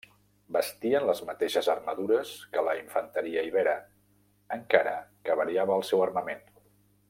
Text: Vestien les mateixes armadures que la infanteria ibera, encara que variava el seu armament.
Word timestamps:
Vestien 0.55 1.03
les 1.09 1.19
mateixes 1.27 1.69
armadures 1.73 2.31
que 2.55 2.63
la 2.69 2.73
infanteria 2.79 3.45
ibera, 3.51 3.77
encara 4.59 4.95
que 5.29 5.37
variava 5.43 5.81
el 5.81 5.87
seu 5.93 6.03
armament. 6.09 6.47